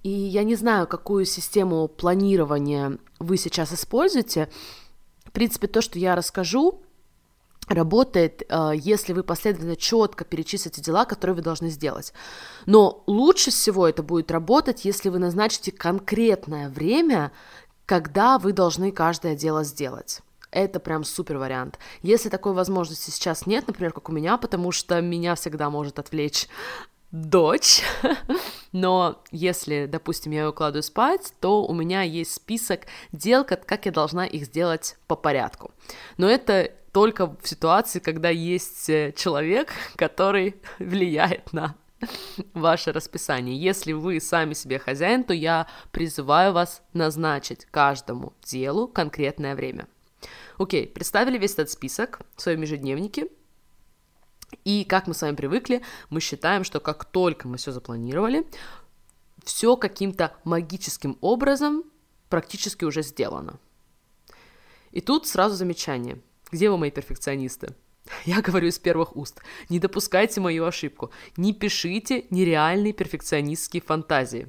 И 0.05 0.09
я 0.09 0.43
не 0.43 0.53
знаю, 0.53 0.85
какую 0.85 1.25
систему 1.25 1.87
планирования 1.87 2.99
вы 3.17 3.37
сейчас 3.37 3.73
используете. 3.73 4.49
В 5.23 5.31
принципе, 5.31 5.65
то, 5.65 5.81
что 5.81 5.97
я 5.97 6.15
расскажу, 6.15 6.83
работает, 7.67 8.43
э, 8.47 8.73
если 8.75 9.13
вы 9.13 9.23
последовательно 9.23 9.75
четко 9.75 10.23
перечислите 10.23 10.79
дела, 10.79 11.05
которые 11.05 11.37
вы 11.37 11.41
должны 11.41 11.71
сделать. 11.71 12.13
Но 12.67 13.03
лучше 13.07 13.49
всего 13.49 13.87
это 13.87 14.03
будет 14.03 14.29
работать, 14.29 14.85
если 14.85 15.09
вы 15.09 15.17
назначите 15.17 15.71
конкретное 15.71 16.69
время, 16.69 17.31
когда 17.87 18.37
вы 18.37 18.53
должны 18.53 18.91
каждое 18.91 19.35
дело 19.35 19.63
сделать. 19.63 20.21
Это 20.51 20.79
прям 20.79 21.03
супер 21.03 21.39
вариант. 21.39 21.79
Если 22.03 22.29
такой 22.29 22.53
возможности 22.53 23.09
сейчас 23.09 23.47
нет, 23.47 23.65
например, 23.65 23.91
как 23.91 24.07
у 24.09 24.11
меня, 24.11 24.37
потому 24.37 24.71
что 24.71 25.01
меня 25.01 25.33
всегда 25.33 25.71
может 25.71 25.97
отвлечь 25.97 26.47
дочь, 27.15 27.81
но 28.71 29.21
если, 29.31 29.85
допустим, 29.85 30.33
я 30.33 30.41
ее 30.41 30.49
укладываю 30.49 30.83
спать, 30.83 31.33
то 31.39 31.65
у 31.65 31.73
меня 31.73 32.01
есть 32.01 32.33
список 32.33 32.81
дел, 33.11 33.45
как 33.45 33.85
я 33.85 33.91
должна 33.91 34.25
их 34.25 34.45
сделать 34.45 34.97
по 35.07 35.15
порядку. 35.15 35.71
Но 36.17 36.27
это 36.27 36.71
только 36.91 37.27
в 37.27 37.47
ситуации, 37.47 37.99
когда 37.99 38.29
есть 38.29 38.89
э, 38.89 39.13
человек, 39.15 39.73
который 39.95 40.55
влияет 40.79 41.53
на 41.53 41.75
ваше 42.53 42.91
расписание. 42.91 43.57
Если 43.57 43.93
вы 43.93 44.19
сами 44.19 44.53
себе 44.53 44.77
хозяин, 44.77 45.23
то 45.23 45.33
я 45.33 45.67
призываю 45.91 46.53
вас 46.53 46.81
назначить 46.93 47.65
каждому 47.65 48.33
делу 48.43 48.87
конкретное 48.87 49.55
время. 49.55 49.87
Окей, 50.57 50.87
представили 50.87 51.37
весь 51.37 51.53
этот 51.53 51.69
список 51.69 52.19
в 52.35 52.41
своем 52.41 52.61
ежедневнике, 52.61 53.27
и 54.63 54.83
как 54.83 55.07
мы 55.07 55.13
с 55.13 55.21
вами 55.21 55.35
привыкли, 55.35 55.81
мы 56.09 56.19
считаем, 56.21 56.63
что 56.63 56.79
как 56.79 57.05
только 57.05 57.47
мы 57.47 57.57
все 57.57 57.71
запланировали, 57.71 58.45
все 59.43 59.75
каким-то 59.77 60.33
магическим 60.43 61.17
образом 61.21 61.83
практически 62.29 62.85
уже 62.85 63.03
сделано. 63.03 63.59
И 64.91 65.01
тут 65.01 65.27
сразу 65.27 65.55
замечание– 65.55 66.21
где 66.51 66.69
вы, 66.69 66.77
мои 66.77 66.91
перфекционисты? 66.91 67.75
Я 68.25 68.41
говорю 68.41 68.67
из 68.67 68.79
первых 68.79 69.15
уст. 69.15 69.41
Не 69.69 69.79
допускайте 69.79 70.39
мою 70.39 70.65
ошибку. 70.65 71.11
Не 71.37 71.53
пишите 71.53 72.25
нереальные 72.29 72.93
перфекционистские 72.93 73.81
фантазии. 73.81 74.47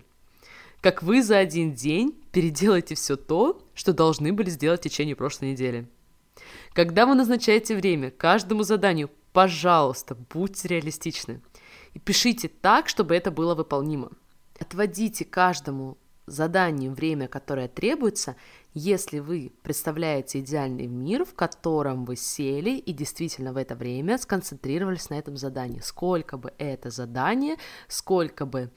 Как 0.80 1.02
вы 1.02 1.22
за 1.22 1.38
один 1.38 1.74
день 1.74 2.14
переделаете 2.32 2.94
все 2.94 3.16
то, 3.16 3.60
что 3.74 3.92
должны 3.92 4.32
были 4.32 4.50
сделать 4.50 4.80
в 4.80 4.84
течение 4.84 5.16
прошлой 5.16 5.52
недели. 5.52 5.88
Когда 6.74 7.06
вы 7.06 7.14
назначаете 7.14 7.74
время 7.74 8.10
каждому 8.10 8.62
заданию, 8.62 9.10
пожалуйста, 9.36 10.14
будьте 10.14 10.66
реалистичны. 10.66 11.42
И 11.92 11.98
пишите 11.98 12.48
так, 12.48 12.88
чтобы 12.88 13.14
это 13.14 13.30
было 13.30 13.54
выполнимо. 13.54 14.12
Отводите 14.58 15.26
каждому 15.26 15.98
заданию 16.24 16.94
время, 16.94 17.28
которое 17.28 17.68
требуется, 17.68 18.36
если 18.72 19.18
вы 19.18 19.52
представляете 19.62 20.40
идеальный 20.40 20.86
мир, 20.86 21.26
в 21.26 21.34
котором 21.34 22.06
вы 22.06 22.16
сели 22.16 22.78
и 22.78 22.94
действительно 22.94 23.52
в 23.52 23.58
это 23.58 23.74
время 23.74 24.16
сконцентрировались 24.16 25.10
на 25.10 25.18
этом 25.18 25.36
задании. 25.36 25.80
Сколько 25.80 26.38
бы 26.38 26.54
это 26.56 26.88
задание, 26.88 27.56
сколько 27.88 28.46
бы 28.46 28.70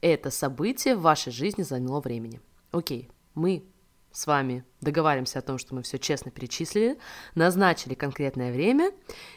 это 0.00 0.30
событие 0.30 0.96
в 0.96 1.02
вашей 1.02 1.30
жизни 1.30 1.62
заняло 1.62 2.00
времени. 2.00 2.40
Окей, 2.72 3.10
мы 3.34 3.66
с 4.16 4.26
вами 4.26 4.64
договариваемся 4.80 5.40
о 5.40 5.42
том, 5.42 5.58
что 5.58 5.74
мы 5.74 5.82
все 5.82 5.98
честно 5.98 6.30
перечислили, 6.30 6.98
назначили 7.34 7.92
конкретное 7.92 8.50
время, 8.50 8.92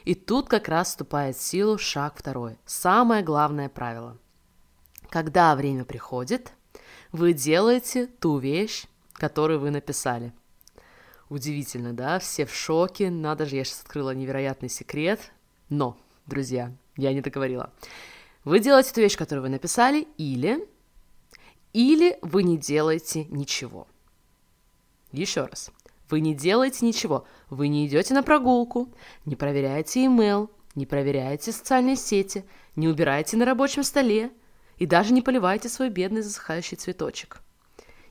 и 0.05 0.15
тут 0.15 0.47
как 0.47 0.69
раз 0.69 0.87
вступает 0.87 1.35
в 1.35 1.41
силу 1.41 1.77
шаг 1.77 2.13
второй. 2.15 2.57
Самое 2.65 3.21
главное 3.21 3.67
правило. 3.67 4.17
Когда 5.09 5.53
время 5.57 5.83
приходит, 5.83 6.53
вы 7.11 7.33
делаете 7.33 8.07
ту 8.07 8.37
вещь, 8.37 8.85
который 9.11 9.57
вы 9.57 9.69
написали. 9.69 10.31
Удивительно, 11.27 11.91
да? 11.91 12.17
Все 12.19 12.45
в 12.45 12.55
шоке. 12.55 13.09
Надо 13.09 13.45
же, 13.45 13.57
я 13.57 13.65
сейчас 13.65 13.81
открыла 13.81 14.11
невероятный 14.11 14.69
секрет. 14.69 15.19
Но, 15.67 15.97
друзья, 16.25 16.71
я 16.95 17.13
не 17.13 17.19
договорила. 17.19 17.73
Вы 18.45 18.61
делаете 18.61 18.93
ту 18.93 19.01
вещь, 19.01 19.17
которую 19.17 19.43
вы 19.43 19.49
написали, 19.49 20.07
или... 20.17 20.65
Или 21.73 22.17
вы 22.21 22.43
не 22.43 22.57
делаете 22.57 23.25
ничего. 23.25 23.85
Еще 25.11 25.45
раз. 25.45 25.71
Вы 26.09 26.21
не 26.21 26.33
делаете 26.33 26.85
ничего. 26.85 27.25
Вы 27.49 27.67
не 27.67 27.87
идете 27.87 28.13
на 28.13 28.23
прогулку, 28.23 28.89
не 29.25 29.35
проверяете 29.35 30.05
email, 30.05 30.49
не 30.75 30.85
проверяете 30.85 31.51
социальные 31.51 31.95
сети, 31.95 32.45
не 32.75 32.87
убираете 32.87 33.37
на 33.37 33.45
рабочем 33.45 33.83
столе 33.83 34.31
и 34.77 34.85
даже 34.85 35.13
не 35.13 35.21
поливаете 35.21 35.69
свой 35.69 35.89
бедный 35.89 36.21
засыхающий 36.21 36.77
цветочек– 36.77 37.41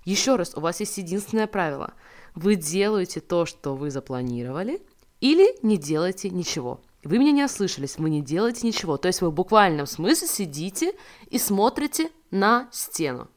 еще 0.09 0.37
раз, 0.37 0.55
у 0.57 0.61
вас 0.61 0.81
есть 0.81 0.97
единственное 0.97 1.47
правило. 1.47 1.93
Вы 2.35 2.55
делаете 2.55 3.21
то, 3.21 3.45
что 3.45 3.75
вы 3.75 3.91
запланировали, 3.91 4.81
или 5.21 5.55
не 5.63 5.77
делаете 5.77 6.31
ничего. 6.31 6.81
Вы 7.05 7.19
меня 7.19 7.33
не 7.33 7.45
ослышались, 7.45 7.99
вы 7.99 8.09
не 8.09 8.23
делаете 8.23 8.67
ничего. 8.67 8.97
То 8.97 9.09
есть 9.09 9.21
вы 9.21 9.29
в 9.29 9.35
буквальном 9.35 9.87
смысле 9.87 10.27
сидите 10.27 10.95
и 11.29 11.39
смотрите 11.39 12.11
на 12.31 12.71
стену. 12.73 13.29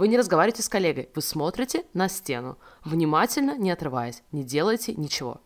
Вы 0.00 0.08
не 0.08 0.16
разговариваете 0.16 0.62
с 0.62 0.68
коллегой, 0.70 1.10
вы 1.14 1.20
смотрите 1.20 1.84
на 1.92 2.08
стену, 2.08 2.56
внимательно, 2.86 3.58
не 3.58 3.70
отрываясь, 3.70 4.22
не 4.32 4.44
делаете 4.44 4.94
ничего. 4.94 5.42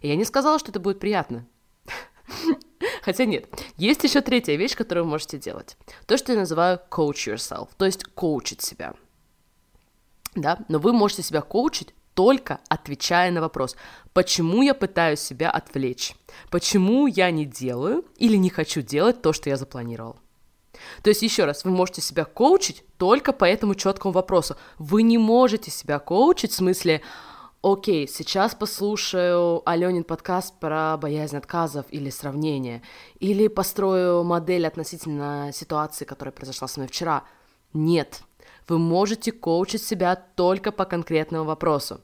И 0.00 0.08
я 0.08 0.16
не 0.16 0.24
сказала, 0.24 0.58
что 0.58 0.70
это 0.70 0.80
будет 0.80 0.98
приятно. 0.98 1.46
Хотя 3.02 3.26
нет, 3.26 3.54
есть 3.76 4.02
еще 4.02 4.22
третья 4.22 4.56
вещь, 4.56 4.74
которую 4.74 5.04
вы 5.04 5.10
можете 5.10 5.36
делать. 5.36 5.76
То, 6.06 6.16
что 6.16 6.32
я 6.32 6.38
называю 6.38 6.80
coach 6.90 7.34
yourself, 7.34 7.68
то 7.76 7.84
есть 7.84 8.04
коучить 8.14 8.62
себя 8.62 8.94
да, 10.34 10.58
но 10.68 10.78
вы 10.78 10.94
можете 10.94 11.22
себя 11.22 11.42
коучить 11.42 11.94
только 12.14 12.60
отвечая 12.70 13.30
на 13.30 13.42
вопрос, 13.42 13.76
почему 14.14 14.62
я 14.62 14.72
пытаюсь 14.72 15.20
себя 15.20 15.50
отвлечь, 15.50 16.14
почему 16.50 17.06
я 17.06 17.30
не 17.30 17.44
делаю 17.44 18.06
или 18.16 18.36
не 18.36 18.48
хочу 18.48 18.80
делать 18.80 19.20
то, 19.20 19.34
что 19.34 19.50
я 19.50 19.58
запланировал. 19.58 20.16
То 21.02 21.10
есть, 21.10 21.22
еще 21.22 21.44
раз, 21.44 21.64
вы 21.64 21.70
можете 21.70 22.00
себя 22.00 22.24
коучить 22.24 22.84
только 22.98 23.32
по 23.32 23.44
этому 23.44 23.74
четкому 23.74 24.12
вопросу. 24.12 24.56
Вы 24.78 25.02
не 25.02 25.18
можете 25.18 25.70
себя 25.70 25.98
коучить 25.98 26.52
в 26.52 26.56
смысле, 26.56 27.02
окей, 27.62 28.06
сейчас 28.06 28.54
послушаю 28.54 29.62
Аленин 29.68 30.04
подкаст 30.04 30.58
про 30.60 30.96
боязнь 30.96 31.36
отказов 31.36 31.86
или 31.90 32.10
сравнение, 32.10 32.82
или 33.18 33.48
построю 33.48 34.22
модель 34.22 34.66
относительно 34.66 35.50
ситуации, 35.52 36.04
которая 36.04 36.32
произошла 36.32 36.68
со 36.68 36.80
мной 36.80 36.88
вчера. 36.88 37.24
Нет, 37.72 38.22
вы 38.68 38.78
можете 38.78 39.32
коучить 39.32 39.82
себя 39.82 40.16
только 40.16 40.72
по 40.72 40.84
конкретному 40.84 41.44
вопросу. 41.44 42.00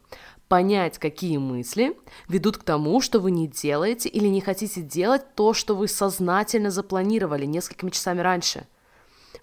Понять, 0.52 0.98
какие 0.98 1.38
мысли 1.38 1.96
ведут 2.28 2.58
к 2.58 2.62
тому, 2.62 3.00
что 3.00 3.20
вы 3.20 3.30
не 3.30 3.48
делаете 3.48 4.10
или 4.10 4.26
не 4.26 4.42
хотите 4.42 4.82
делать 4.82 5.34
то, 5.34 5.54
что 5.54 5.74
вы 5.74 5.88
сознательно 5.88 6.70
запланировали 6.70 7.46
несколькими 7.46 7.88
часами 7.88 8.20
раньше. 8.20 8.66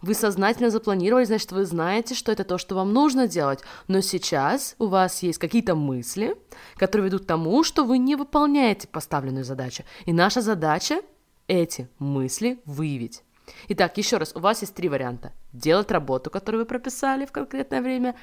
Вы 0.03 0.13
сознательно 0.13 0.69
запланировали, 0.69 1.25
значит, 1.25 1.51
вы 1.51 1.65
знаете, 1.65 2.13
что 2.13 2.31
это 2.31 2.43
то, 2.43 2.59
что 2.59 2.75
вам 2.75 2.93
нужно 2.93 3.27
делать, 3.27 3.61
но 3.87 4.01
сейчас 4.01 4.75
у 4.77 4.85
вас 4.85 5.23
есть 5.23 5.39
какие-то 5.39 5.73
мысли, 5.73 6.37
которые 6.75 7.07
ведут 7.07 7.23
к 7.23 7.25
тому, 7.25 7.63
что 7.63 7.85
вы 7.85 7.97
не 7.97 8.15
выполняете 8.15 8.87
поставленную 8.87 9.45
задачу. 9.45 9.81
И 10.05 10.13
наша 10.13 10.41
задача 10.41 11.01
эти 11.47 11.89
мысли 11.97 12.59
выявить. 12.65 13.23
Итак, 13.69 13.97
еще 13.97 14.17
раз, 14.17 14.35
у 14.35 14.41
вас 14.41 14.61
есть 14.61 14.75
три 14.75 14.87
варианта. 14.89 15.33
Делать 15.53 15.89
работу, 15.89 16.29
которую 16.29 16.61
вы 16.61 16.65
прописали 16.67 17.25
в 17.25 17.31
конкретное 17.31 17.81
время, 17.81 18.15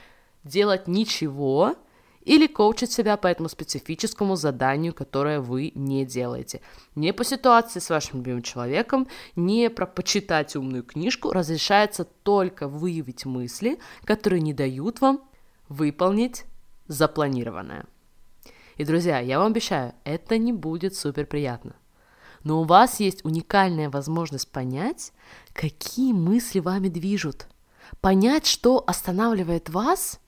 делать 0.45 0.87
ничего 0.87 1.75
или 2.26 2.49
коучить 2.49 2.92
себя 2.92 3.16
по 3.16 3.28
этому 3.28 3.49
специфическому 3.49 4.35
заданию, 4.35 4.92
которое 4.92 5.40
вы 5.40 5.71
не 5.76 6.04
делаете. 6.04 6.61
Не 6.97 7.12
по 7.12 7.25
ситуации 7.25 7.78
с 7.78 7.88
вашим 7.88 8.18
любимым 8.18 8.42
человеком, 8.42 9.06
не 9.37 9.71
про 9.71 9.87
почитать 9.87 10.56
умную 10.56 10.83
книжку, 10.83 11.30
разрешается 11.30 12.04
только 12.04 12.66
выявить 12.66 13.25
мысли, 13.26 13.78
которые 14.04 14.42
не 14.42 14.52
дают 14.52 15.00
вам 15.00 15.23
выполнить 15.68 16.45
запланированное. 16.88 17.87
И, 18.76 18.85
друзья, 18.85 19.21
я 19.21 19.38
вам 19.38 19.52
обещаю, 19.52 19.95
это 20.02 20.37
не 20.37 20.52
будет 20.52 20.97
супер 20.97 21.26
приятно. 21.26 21.76
Но 22.42 22.61
у 22.61 22.64
вас 22.64 22.99
есть 22.99 23.25
уникальная 23.25 23.88
возможность 23.88 24.50
понять, 24.50 25.12
какие 25.52 26.12
мысли 26.12 26.59
вами 26.59 26.88
движут. 26.88 27.47
Понять, 28.00 28.47
что 28.47 28.83
останавливает 28.85 29.71
вас 29.71 30.21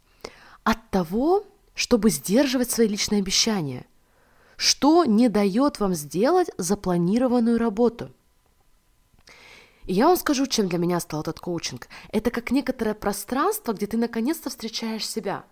от 0.63 0.91
того, 0.91 1.45
чтобы 1.79 2.11
сдерживать 2.11 2.73
свои 2.73 2.89
личные 2.89 3.21
обещания? 3.21 3.87
Что 4.57 5.05
не 5.05 5.29
дает 5.29 5.79
вам 5.79 5.95
сделать 5.95 6.51
запланированную 6.59 7.57
работу? 7.57 8.11
И 9.85 9.95
я 9.95 10.09
вам 10.09 10.17
скажу, 10.17 10.47
чем 10.49 10.69
для 10.69 10.79
меня 10.79 10.99
стал 10.99 11.21
этот 11.21 11.39
коучинг. 11.39 11.87
Это 12.09 12.33
как 12.33 12.51
некоторое 12.51 12.95
пространство, 12.95 13.73
где 13.73 13.87
ты 13.87 13.97
наконец-то 13.97 14.51
встречаешь 14.51 15.09
себя. 15.09 15.45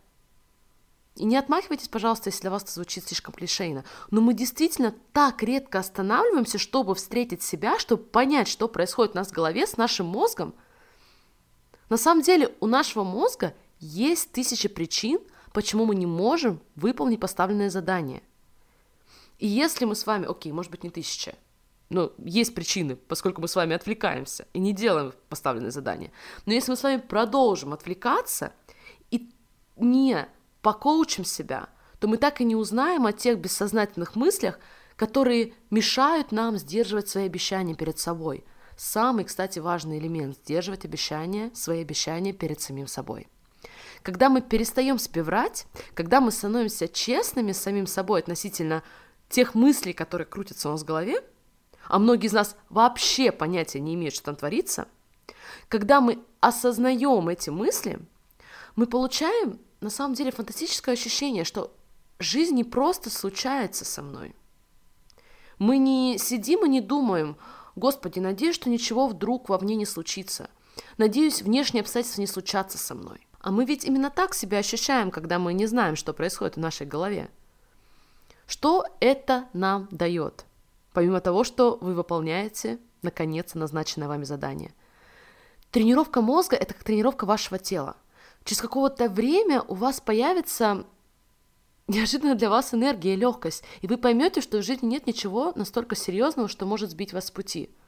И 1.15 1.25
не 1.25 1.37
отмахивайтесь, 1.37 1.87
пожалуйста, 1.87 2.31
если 2.31 2.41
для 2.41 2.51
вас 2.51 2.65
это 2.65 2.73
звучит 2.73 3.07
слишком 3.07 3.33
клишейно. 3.33 3.85
Но 4.11 4.21
мы 4.21 4.35
действительно 4.35 4.93
так 5.13 5.45
редко 5.45 5.79
останавливаемся, 5.79 6.59
чтобы 6.59 6.97
встретить 6.97 7.45
себя, 7.45 7.79
чтобы 7.79 8.03
понять, 8.03 8.49
что 8.49 8.67
происходит 8.67 9.15
у 9.15 9.19
нас 9.19 9.29
в 9.29 9.33
голове 9.33 9.65
с 9.65 9.77
нашим 9.77 10.07
мозгом. 10.07 10.57
На 11.89 11.97
самом 11.97 12.23
деле 12.23 12.53
у 12.59 12.67
нашего 12.67 13.05
мозга 13.05 13.55
есть 13.79 14.33
тысячи 14.33 14.69
причин, 14.69 15.21
почему 15.57 15.87
мы 15.87 15.95
не 15.95 16.05
можем 16.05 16.61
выполнить 16.75 17.19
поставленное 17.19 17.71
задание. 17.71 18.23
И 19.39 19.47
если 19.47 19.87
мы 19.87 19.95
с 19.95 20.05
вами, 20.05 20.31
окей, 20.31 20.53
может 20.53 20.71
быть 20.71 20.85
не 20.85 20.91
тысяча, 20.91 21.35
но 21.89 22.13
есть 22.19 22.55
причины, 22.55 22.95
поскольку 22.95 23.41
мы 23.41 23.49
с 23.49 23.57
вами 23.57 23.75
отвлекаемся 23.75 24.47
и 24.53 24.59
не 24.59 24.75
делаем 24.75 25.15
поставленное 25.31 25.71
задание. 25.71 26.13
Но 26.45 26.53
если 26.53 26.73
мы 26.73 26.77
с 26.77 26.83
вами 26.83 27.01
продолжим 27.01 27.73
отвлекаться 27.73 28.53
и 29.11 29.31
не 29.77 30.29
покоучим 30.61 31.25
себя, 31.25 31.71
то 32.01 32.07
мы 32.07 32.19
так 32.19 32.43
и 32.43 32.45
не 32.45 32.55
узнаем 32.55 33.07
о 33.07 33.15
тех 33.15 33.39
бессознательных 33.39 34.15
мыслях, 34.15 34.59
которые 34.95 35.55
мешают 35.71 36.33
нам 36.33 36.59
сдерживать 36.59 37.09
свои 37.09 37.25
обещания 37.25 37.75
перед 37.75 37.99
собой. 37.99 38.45
Самый, 38.77 39.25
кстати, 39.25 39.59
важный 39.59 40.01
элемент– 40.01 40.37
сдерживать 40.45 40.85
обещания, 40.85 41.51
свои 41.55 41.81
обещания 41.81 42.35
перед 42.35 42.61
самим 42.61 42.87
собой. 42.87 43.27
Когда 44.03 44.29
мы 44.29 44.41
перестаем 44.41 44.99
себе 44.99 45.23
врать, 45.23 45.67
когда 45.95 46.21
мы 46.21 46.31
становимся 46.31 46.89
честными 46.89 47.53
с 47.53 47.61
самим 47.61 47.87
собой 47.87 48.21
относительно 48.21 48.83
тех 49.29 49.55
мыслей, 49.55 49.93
которые 49.93 50.27
крутятся 50.27 50.69
у 50.69 50.73
нас 50.73 50.83
в 50.83 50.87
голове, 50.87 51.23
а 51.89 51.99
многие 51.99 52.27
из 52.27 52.33
нас 52.33 52.57
вообще 52.69 53.33
понятия 53.33 53.81
не 53.81 53.95
имеют, 53.95 54.15
что 54.15 54.27
там 54.27 54.37
творится, 54.37 54.89
когда 55.69 56.01
мы 56.01 56.19
осознаем 56.41 57.29
эти 57.29 57.51
мысли, 57.51 57.99
мы 58.75 58.87
получаем 58.87 59.59
на 59.81 59.91
самом 59.91 60.15
деле 60.15 60.31
фантастическое 60.31 60.93
ощущение, 60.93 61.45
что 61.45 61.75
жизнь 62.19 62.55
не 62.55 62.65
просто 62.65 63.11
случается 63.11 63.85
со 63.85 64.03
мной. 64.03 64.35
Мы 65.59 65.79
не 65.79 66.19
сидим 66.19 66.65
и 66.67 66.69
не 66.69 66.81
думаем, 66.81 67.37
Господи, 67.77 68.19
надеюсь, 68.19 68.55
что 68.55 68.71
ничего 68.71 69.07
вдруг 69.07 69.49
во 69.49 69.59
мне 69.59 69.77
не 69.77 69.87
случится. 69.87 70.51
Надеюсь, 70.99 71.43
внешние 71.43 71.83
обстоятельства 71.83 72.21
не 72.21 72.27
случатся 72.27 72.79
со 72.79 72.95
мной. 72.95 73.27
А 73.47 73.53
мы 73.53 73.65
ведь 73.65 73.85
именно 73.85 74.11
так 74.11 74.35
себя 74.35 74.59
ощущаем, 74.59 75.13
когда 75.13 75.39
мы 75.39 75.53
не 75.53 75.67
знаем, 75.67 75.95
что 75.95 76.13
происходит 76.13 76.57
в 76.57 76.61
нашей 76.61 76.85
голове. 76.85 77.31
Что 78.49 78.85
это 78.99 79.47
нам 79.53 79.87
дает? 79.93 80.47
Помимо 80.93 81.21
того, 81.21 81.45
что 81.45 81.79
вы 81.81 81.95
выполняете, 81.95 82.81
наконец, 83.03 83.55
назначенное 83.55 84.09
вами 84.09 84.25
задание. 84.25 84.75
Тренировка 85.71 86.23
мозга– 86.23 86.57
это 86.61 86.75
как 86.75 86.83
тренировка 86.83 87.25
вашего 87.25 87.61
тела. 87.61 87.95
Через 88.43 88.61
какое-то 88.61 89.09
время 89.09 89.63
у 89.63 89.77
вас 89.77 90.01
появится 90.01 90.85
неожиданно 91.87 92.35
для 92.35 92.51
вас 92.51 92.75
энергия 92.75 93.15
и 93.15 93.17
легкость, 93.17 93.63
и 93.81 93.87
вы 93.87 93.97
поймете, 93.97 94.41
что 94.41 94.59
в 94.59 94.65
жизни 94.65 94.89
нет 94.89 95.07
ничего 95.07 95.53
настолько 95.55 95.95
серьезного, 95.95 96.49
что 96.49 96.67
может 96.67 96.91
сбить 96.91 97.13
вас 97.13 97.27
с 97.27 97.31
пути– 97.31 97.71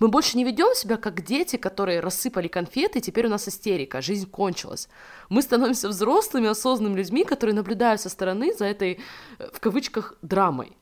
мы 0.00 0.08
больше 0.08 0.36
не 0.36 0.44
ведем 0.44 0.74
себя 0.74 0.96
как 0.96 1.24
дети, 1.24 1.56
которые 1.56 2.00
рассыпали 2.00 2.48
конфеты, 2.48 2.98
и 2.98 3.02
теперь 3.02 3.26
у 3.26 3.30
нас 3.30 3.48
истерика, 3.48 4.00
жизнь 4.00 4.28
кончилась. 4.28 4.88
Мы 5.28 5.42
становимся 5.42 5.88
взрослыми, 5.88 6.48
осознанными 6.48 6.98
людьми, 6.98 7.24
которые 7.24 7.54
наблюдают 7.54 8.00
со 8.00 8.08
стороны 8.08 8.54
за 8.54 8.66
этой, 8.66 9.00
э, 9.38 9.48
в 9.52 9.60
кавычках, 9.60 10.14
драмой. 10.22 10.76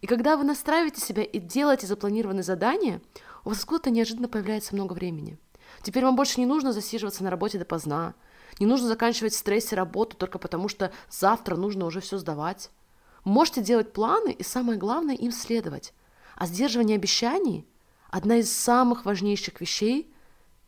И 0.00 0.06
когда 0.06 0.36
вы 0.36 0.44
настраиваете 0.44 1.00
себя 1.00 1.22
и 1.22 1.38
делаете 1.38 1.86
запланированные 1.86 2.42
задания, 2.42 3.00
у 3.44 3.50
вас 3.50 3.60
откуда-то 3.60 3.90
неожиданно 3.90 4.28
появляется 4.28 4.74
много 4.74 4.92
времени. 4.92 5.38
Теперь 5.82 6.04
вам 6.04 6.16
больше 6.16 6.40
не 6.40 6.46
нужно 6.46 6.72
засиживаться 6.72 7.24
на 7.24 7.30
работе 7.30 7.58
допоздна, 7.58 8.14
не 8.58 8.66
нужно 8.66 8.88
заканчивать 8.88 9.32
в 9.32 9.38
стрессе 9.38 9.76
работу 9.76 10.16
только 10.16 10.38
потому, 10.38 10.68
что 10.68 10.92
завтра 11.08 11.56
нужно 11.56 11.86
уже 11.86 12.00
все 12.00 12.18
сдавать. 12.18 12.70
Можете 13.24 13.62
делать 13.62 13.92
планы 13.92 14.32
и, 14.32 14.42
самое 14.42 14.78
главное, 14.78 15.14
им 15.14 15.32
следовать. 15.32 15.92
А 16.36 16.46
сдерживание 16.46 16.96
обещаний 16.96 17.66
одна 18.10 18.36
из 18.36 18.52
самых 18.52 19.04
важнейших 19.04 19.60
вещей, 19.60 20.12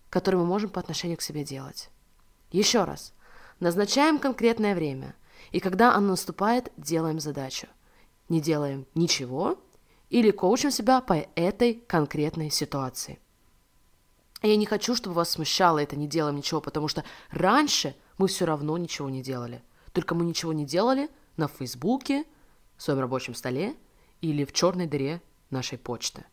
которые 0.09 0.40
мы 0.40 0.46
можем 0.46 0.70
по 0.70 0.81
отношению 0.81 1.18
к 1.18 1.22
себе 1.22 1.44
делать. 1.44 1.90
Еще 2.50 2.85
раз, 2.85 3.14
назначаем 3.61 4.18
конкретное 4.18 4.74
время, 4.74 5.14
и 5.50 5.61
когда 5.61 5.94
оно 5.94 6.09
наступает, 6.09 6.72
делаем 6.76 7.20
задачу. 7.20 7.66
Не 8.28 8.40
делаем 8.40 8.87
ничего 8.94 9.59
или 10.09 10.31
коучим 10.31 10.70
себя 10.70 11.00
по 11.00 11.14
этой 11.35 11.74
конкретной 11.74 12.50
ситуации. 12.50 13.18
Я 14.42 14.57
не 14.57 14.66
хочу, 14.66 14.94
чтобы 14.94 15.14
вас 15.14 15.31
смущало 15.31 15.78
это 15.78 15.96
«не 15.96 16.09
делаем 16.09 16.37
ничего», 16.37 16.61
потому 16.61 16.88
что 16.88 17.05
раньше 17.31 17.94
мы 18.18 18.28
все 18.28 18.44
равно 18.44 18.76
ничего 18.76 19.09
не 19.09 19.22
делали. 19.22 19.62
Только 19.92 20.14
мы 20.14 20.24
ничего 20.24 20.52
не 20.52 20.64
делали 20.64 21.09
на 21.37 21.48
Фейсбуке, 21.48 22.24
в 22.76 22.83
своем 22.83 23.00
рабочем 23.00 23.35
столе 23.35 23.76
или 24.20 24.44
в 24.44 24.52
черной 24.52 24.87
дыре 24.87 25.22
нашей 25.50 25.78
почты. 25.78 26.24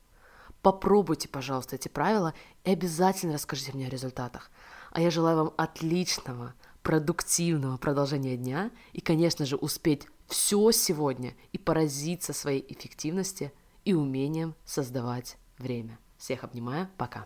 Попробуйте, 0.62 1.30
пожалуйста, 1.30 1.76
эти 1.76 1.88
правила 1.88 2.34
и 2.64 2.72
обязательно 2.72 3.34
расскажите 3.34 3.72
мне 3.74 3.88
о 3.88 3.90
результатах. 3.90 4.52
А 4.92 5.02
я 5.02 5.10
желаю 5.10 5.38
вам 5.38 5.54
отличного, 5.58 6.54
продуктивного 6.84 7.78
продолжения 7.78 8.36
дня 8.36 8.72
и, 8.94 9.02
конечно 9.02 9.46
же, 9.46 9.56
успеть 9.56 10.08
все 10.28 10.72
сегодня 10.72 11.34
и 11.52 11.58
поразиться 11.58 12.34
своей 12.34 12.66
эффективности 12.68 13.54
и 13.86 13.94
умением 13.94 14.56
создавать 14.66 15.38
время. 15.58 15.98
Всех 16.18 16.44
обнимаю, 16.44 16.90
пока. 16.98 17.26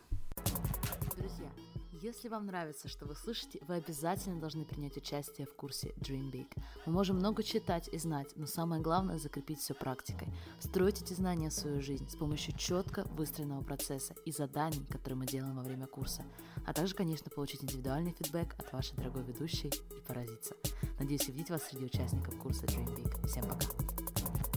Если 2.04 2.28
вам 2.28 2.48
нравится, 2.48 2.90
что 2.90 3.06
вы 3.06 3.16
слышите, 3.16 3.62
вы 3.66 3.76
обязательно 3.76 4.38
должны 4.38 4.66
принять 4.66 4.98
участие 4.98 5.48
в 5.48 5.56
курсе 5.56 5.94
Dream 6.02 6.30
Big. 6.32 6.48
Мы 6.86 6.92
можем 6.92 7.16
много 7.16 7.44
читать 7.44 7.88
и 7.94 7.98
знать, 7.98 8.28
но 8.36 8.46
самое 8.46 8.82
главное 8.82 9.18
закрепить 9.18 9.62
все 9.62 9.74
практикой. 9.74 10.28
Строить 10.60 11.02
эти 11.02 11.14
знания 11.14 11.50
в 11.50 11.54
свою 11.54 11.82
жизнь 11.82 12.10
с 12.10 12.18
помощью 12.18 12.58
четко 12.58 13.06
выстроенного 13.12 13.64
процесса 13.64 14.16
и 14.26 14.34
заданий, 14.34 14.86
которые 14.90 15.16
мы 15.16 15.26
делаем 15.26 15.56
во 15.56 15.64
время 15.64 15.88
курса. 15.88 16.26
А 16.66 16.74
также, 16.74 16.94
конечно, 16.94 17.32
получить 17.32 17.64
индивидуальный 17.64 18.12
фидбэк 18.12 18.54
от 18.60 18.74
вашей 18.74 18.98
дорогой 18.98 19.24
ведущей 19.24 19.70
и 19.70 20.02
поразиться. 20.06 20.56
Надеюсь 21.00 21.30
увидеть 21.30 21.52
вас 21.52 21.64
среди 21.64 21.86
участников 21.86 22.38
курса 22.38 22.66
Dream 22.66 22.98
Big. 22.98 23.28
Всем 23.28 23.48
пока! 23.48 24.53